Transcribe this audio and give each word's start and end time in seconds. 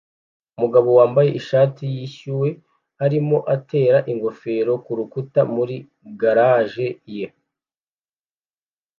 Umugabo 0.57 0.89
wambaye 0.99 1.29
ishati 1.39 1.83
yishyuwe 1.95 2.49
arimo 3.05 3.37
atera 3.55 3.97
ingofero 4.11 4.73
kurukuta 4.85 5.41
muri 5.55 5.75
garage 6.21 6.87
ye 7.17 7.25